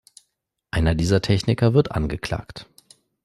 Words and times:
Einer 0.71 0.95
dieser 0.95 1.21
Techniker 1.21 1.75
wird 1.75 1.91
angeklagt. 1.91 2.65